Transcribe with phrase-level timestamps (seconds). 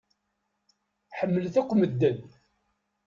[1.19, 2.19] Ḥemmlet akk medden.